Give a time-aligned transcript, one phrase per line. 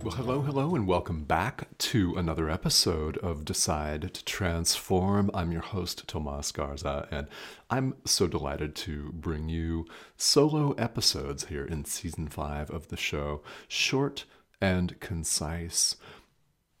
[0.00, 5.28] Well, hello, hello, and welcome back to another episode of Decide to Transform.
[5.34, 7.26] I'm your host, Tomas Garza, and
[7.68, 13.42] I'm so delighted to bring you solo episodes here in season five of the show,
[13.66, 14.24] short
[14.60, 15.96] and concise.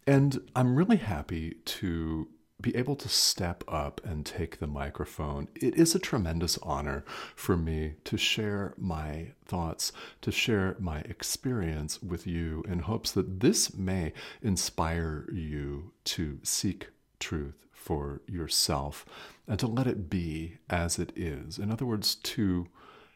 [0.06, 2.28] And I'm really happy to
[2.60, 5.48] be able to step up and take the microphone.
[5.54, 7.04] It is a tremendous honor
[7.36, 13.40] for me to share my thoughts, to share my experience with you in hopes that
[13.40, 16.88] this may inspire you to seek
[17.20, 19.06] truth for yourself
[19.46, 21.58] and to let it be as it is.
[21.58, 22.66] In other words, to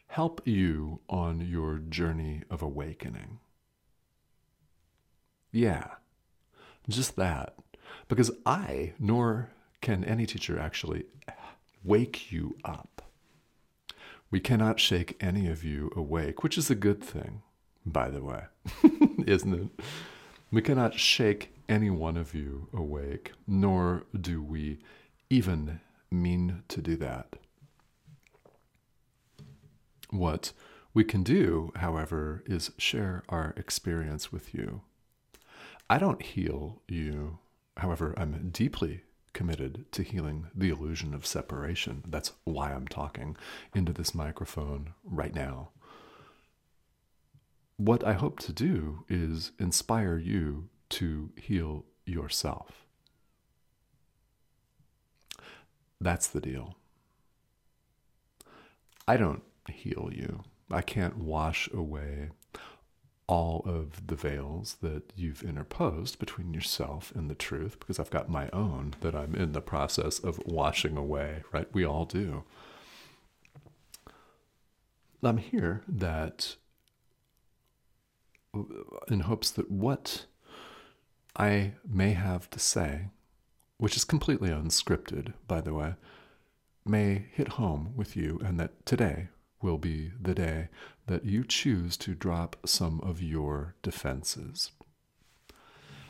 [0.07, 3.41] help you on your journey of awakening.
[5.51, 5.89] Yeah,
[6.89, 7.55] just that
[8.09, 11.05] because I, nor can any teacher actually
[11.85, 13.03] wake you up.
[14.31, 17.43] We cannot shake any of you awake, which is a good thing,
[17.85, 18.45] by the way,
[19.27, 19.85] isn't it?
[20.51, 24.79] We cannot shake any one of you awake, nor do we
[25.29, 27.37] even mean to do that.
[30.11, 30.53] What
[30.95, 34.83] we can do, however, is share our experience with you.
[35.89, 37.39] I don't heal you
[37.77, 42.03] However, I'm deeply committed to healing the illusion of separation.
[42.07, 43.37] That's why I'm talking
[43.75, 45.71] into this microphone right now.
[47.77, 52.87] What I hope to do is inspire you to heal yourself.
[56.01, 56.77] That's the deal.
[59.09, 60.45] I don't heal you.
[60.71, 62.31] I can't wash away
[63.29, 68.29] all of the veils that you've interposed between yourself and the truth, because I've got
[68.29, 71.69] my own that I'm in the process of washing away, right?
[71.73, 72.45] We all do.
[75.23, 76.57] I'm here that
[79.09, 80.27] in hopes that what
[81.37, 83.07] I may have to say,
[83.79, 85.95] which is completely unscripted, by the way,
[86.85, 89.29] may hit home with you, and that today
[89.63, 90.69] will be the day
[91.07, 94.71] that you choose to drop some of your defenses.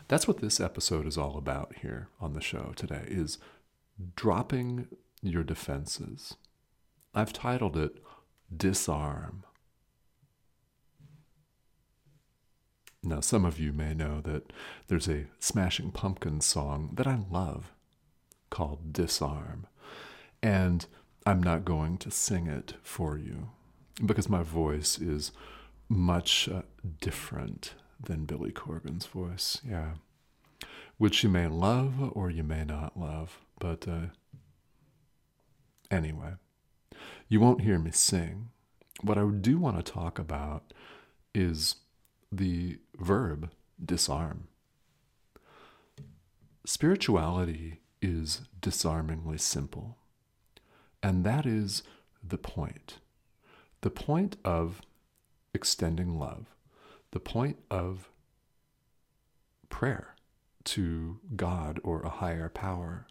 [0.08, 3.38] That's what this episode is all about here on the show today is
[4.16, 4.88] dropping
[5.22, 6.34] your defenses.
[7.14, 8.02] I've titled it
[8.54, 9.44] Disarm.
[13.04, 14.52] Now, some of you may know that
[14.86, 17.72] there's a Smashing Pumpkins song that I love
[18.48, 19.66] called Disarm.
[20.42, 20.86] And
[21.24, 23.50] I'm not going to sing it for you
[24.04, 25.32] because my voice is
[25.88, 26.62] much uh,
[27.00, 29.60] different than Billy Corgan's voice.
[29.68, 29.92] Yeah.
[30.98, 33.38] Which you may love or you may not love.
[33.58, 34.06] But uh,
[35.90, 36.32] anyway,
[37.28, 38.50] you won't hear me sing.
[39.02, 40.72] What I do want to talk about
[41.34, 41.76] is
[42.30, 43.50] the verb
[43.84, 44.48] disarm.
[46.64, 49.98] Spirituality is disarmingly simple.
[51.02, 51.82] And that is
[52.26, 52.98] the point.
[53.80, 54.80] The point of
[55.52, 56.46] extending love,
[57.10, 58.08] the point of
[59.68, 60.14] prayer
[60.64, 63.06] to God or a higher power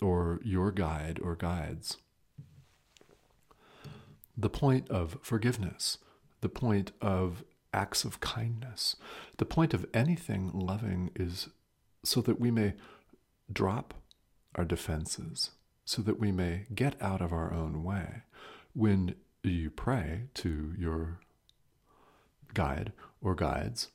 [0.00, 1.96] or your guide or guides.
[4.36, 5.98] The point of forgiveness,
[6.40, 8.96] the point of acts of kindness,
[9.38, 11.48] the point of anything loving is
[12.04, 12.74] so that we may
[13.52, 13.94] drop
[14.54, 15.50] our defenses
[15.92, 18.22] so that we may get out of our own way.
[18.72, 21.20] When you pray to your
[22.54, 23.88] guide or guides,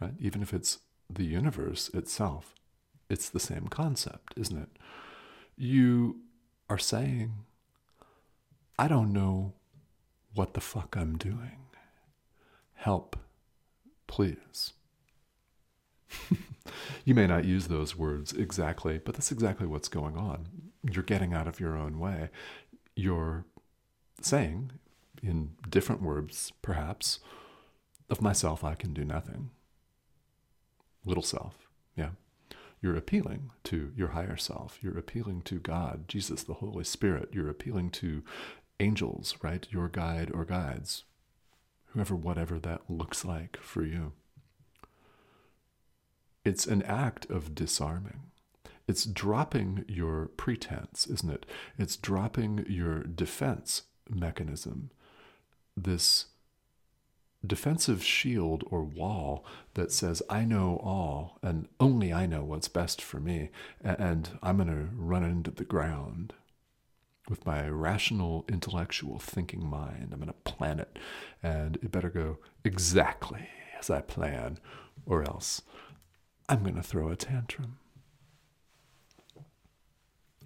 [0.00, 0.14] right?
[0.18, 0.78] Even if it's
[1.10, 2.54] the universe itself,
[3.10, 4.70] it's the same concept, isn't it?
[5.54, 6.20] You
[6.70, 7.44] are saying,
[8.78, 9.52] I don't know
[10.32, 11.58] what the fuck I'm doing.
[12.74, 13.16] Help,
[14.06, 14.72] please.
[17.04, 20.48] you may not use those words exactly, but that's exactly what's going on.
[20.82, 22.30] You're getting out of your own way.
[22.94, 23.44] You're
[24.20, 24.72] saying,
[25.22, 27.20] in different words perhaps,
[28.10, 29.50] of myself I can do nothing.
[31.04, 32.10] Little self, yeah.
[32.80, 34.78] You're appealing to your higher self.
[34.80, 37.30] You're appealing to God, Jesus, the Holy Spirit.
[37.32, 38.22] You're appealing to
[38.78, 39.66] angels, right?
[39.70, 41.04] Your guide or guides,
[41.86, 44.12] whoever, whatever that looks like for you.
[46.48, 48.20] It's an act of disarming.
[48.86, 51.44] It's dropping your pretense, isn't it?
[51.76, 54.90] It's dropping your defense mechanism.
[55.76, 56.28] This
[57.46, 63.02] defensive shield or wall that says, I know all and only I know what's best
[63.02, 63.50] for me,
[63.84, 66.32] and I'm going to run into the ground
[67.28, 70.08] with my rational, intellectual thinking mind.
[70.12, 70.98] I'm going to plan it,
[71.42, 74.58] and it better go exactly as I plan,
[75.04, 75.60] or else
[76.48, 77.78] I'm going to throw a tantrum.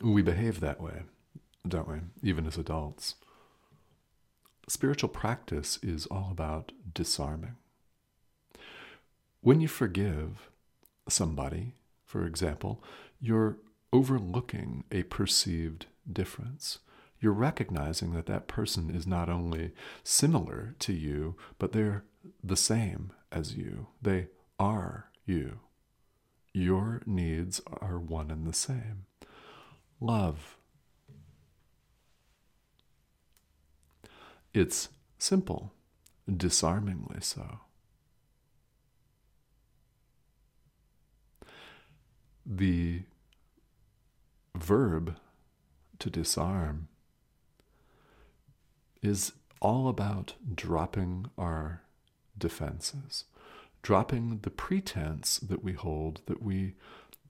[0.00, 1.02] We behave that way,
[1.66, 1.98] don't we?
[2.22, 3.14] Even as adults.
[4.68, 7.54] Spiritual practice is all about disarming.
[9.42, 10.50] When you forgive
[11.08, 12.82] somebody, for example,
[13.20, 13.58] you're
[13.92, 16.78] overlooking a perceived difference.
[17.20, 19.72] You're recognizing that that person is not only
[20.02, 22.04] similar to you, but they're
[22.42, 23.86] the same as you.
[24.00, 24.28] They
[24.58, 25.60] are you.
[26.54, 29.06] Your needs are one and the same.
[30.00, 30.56] Love
[34.54, 35.72] It's simple,
[36.30, 37.60] disarmingly so.
[42.44, 43.02] The
[44.54, 45.16] verb
[46.00, 46.88] to disarm
[49.00, 51.82] is all about dropping our
[52.36, 53.24] defenses,
[53.82, 56.74] dropping the pretense that we hold that we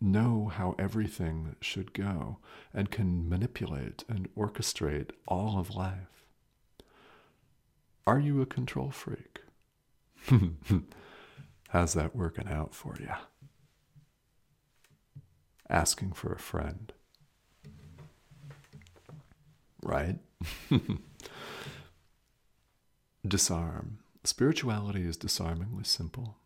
[0.01, 2.39] know how everything should go
[2.75, 6.27] and can manipulate and orchestrate all of life.
[8.07, 9.41] Are you a control freak?
[11.69, 13.13] How's that working out for you?
[15.71, 16.93] Asking for a friend.
[19.83, 20.19] Right?
[23.27, 23.99] Disarm.
[24.25, 26.37] Spirituality is disarmingly simple.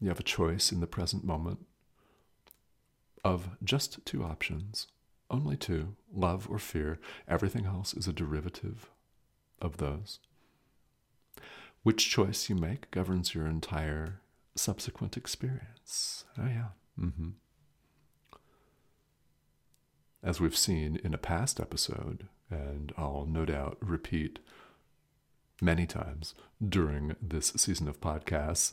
[0.00, 1.66] You have a choice in the present moment
[3.24, 4.86] of just two options,
[5.30, 6.98] only two love or fear.
[7.26, 8.90] Everything else is a derivative
[9.60, 10.20] of those.
[11.82, 14.20] Which choice you make governs your entire
[14.54, 16.24] subsequent experience.
[16.38, 16.68] Oh, yeah.
[17.00, 17.30] Mm-hmm.
[20.22, 24.40] As we've seen in a past episode, and I'll no doubt repeat
[25.60, 26.34] many times
[26.66, 28.72] during this season of podcasts,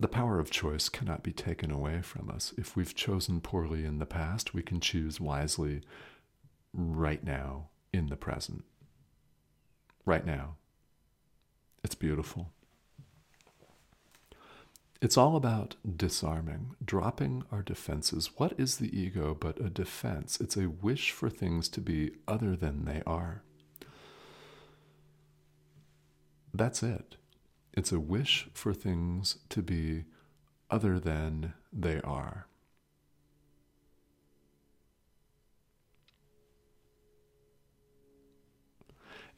[0.00, 2.54] the power of choice cannot be taken away from us.
[2.56, 5.82] If we've chosen poorly in the past, we can choose wisely
[6.72, 8.64] right now in the present.
[10.06, 10.56] Right now.
[11.84, 12.50] It's beautiful.
[15.02, 18.30] It's all about disarming, dropping our defenses.
[18.36, 20.40] What is the ego but a defense?
[20.40, 23.42] It's a wish for things to be other than they are.
[26.54, 27.16] That's it.
[27.72, 30.04] It's a wish for things to be
[30.70, 32.46] other than they are.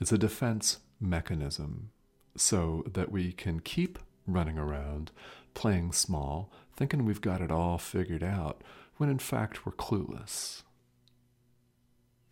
[0.00, 1.90] It's a defense mechanism
[2.36, 5.12] so that we can keep running around,
[5.54, 8.62] playing small, thinking we've got it all figured out,
[8.96, 10.62] when in fact we're clueless.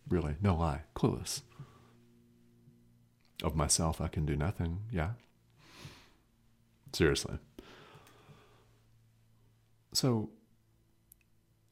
[0.09, 1.43] Really, no lie, clueless.
[3.43, 5.11] Of myself, I can do nothing, yeah?
[6.93, 7.37] Seriously.
[9.93, 10.29] So,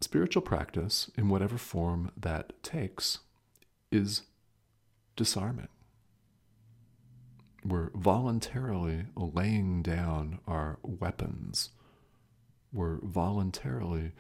[0.02, 3.20] spiritual practice, in whatever form that takes,
[3.92, 4.24] is
[5.16, 5.68] disarming
[7.64, 11.70] we're voluntarily laying down our weapons.
[12.72, 14.12] We're voluntarily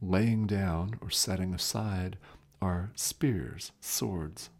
[0.00, 2.16] laying down or setting aside
[2.60, 4.50] our spears, swords,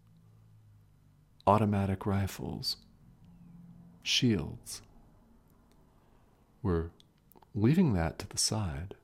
[1.46, 2.76] automatic rifles,
[4.02, 4.82] shields.
[6.62, 6.90] We're
[7.54, 8.94] leaving that to the side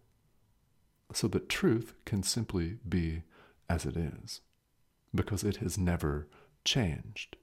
[1.12, 3.22] so that truth can simply be
[3.68, 4.40] as it is,
[5.14, 6.26] because it has never
[6.64, 7.36] changed.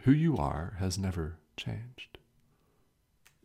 [0.00, 2.18] Who you are has never changed.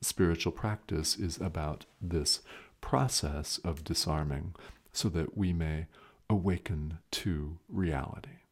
[0.01, 2.41] Spiritual practice is about this
[2.79, 4.55] process of disarming
[4.93, 5.87] so that we may
[6.29, 8.44] awaken to reality.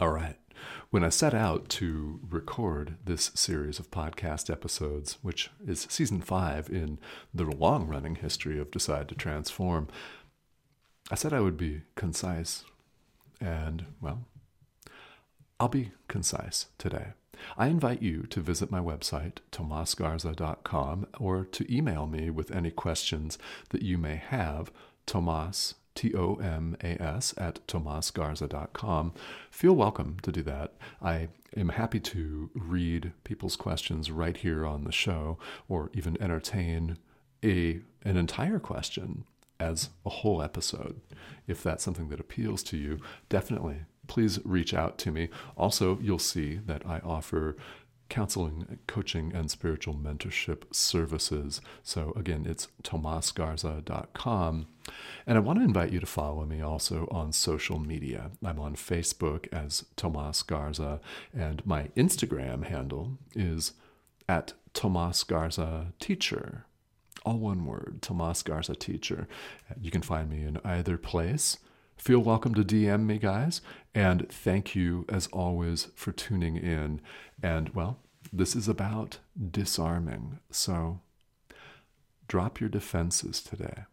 [0.00, 0.36] All right.
[0.90, 6.70] When I set out to record this series of podcast episodes, which is season five
[6.70, 7.00] in
[7.34, 9.88] the long running history of Decide to Transform,
[11.10, 12.64] I said I would be concise.
[13.40, 14.24] And, well,
[15.58, 17.08] I'll be concise today.
[17.56, 23.36] I invite you to visit my website, tomasgarza.com, or to email me with any questions
[23.70, 24.70] that you may have,
[25.06, 29.12] tomas, T O M A S, at tomasgarza.com.
[29.50, 30.74] Feel welcome to do that.
[31.02, 31.26] I
[31.56, 35.38] am happy to read people's questions right here on the show
[35.68, 36.98] or even entertain
[37.44, 39.24] a, an entire question
[39.58, 41.00] as a whole episode.
[41.48, 45.30] If that's something that appeals to you, definitely please reach out to me.
[45.56, 47.56] Also, you'll see that I offer
[48.08, 51.60] counseling, coaching, and spiritual mentorship services.
[51.82, 54.68] So, again, it's tomasgarza.com.
[55.26, 58.30] And I want to invite you to follow me also on social media.
[58.44, 61.00] I'm on Facebook as Tomas Garza,
[61.36, 63.72] and my Instagram handle is
[64.28, 66.64] at Tomas Garza Teacher.
[67.24, 69.26] All one word, Tomas Garza Teacher.
[69.80, 71.58] You can find me in either place.
[71.96, 73.60] Feel welcome to DM me, guys.
[73.94, 77.00] And thank you, as always, for tuning in.
[77.42, 77.98] And, well,
[78.32, 79.18] this is about
[79.50, 80.38] disarming.
[80.50, 81.00] So
[82.28, 83.84] drop your defenses today.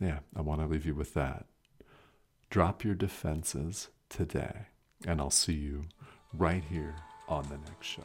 [0.00, 1.46] Yeah, I want to leave you with that.
[2.50, 4.66] Drop your defenses today.
[5.06, 5.86] And I'll see you
[6.32, 6.94] right here
[7.28, 8.04] on the next show.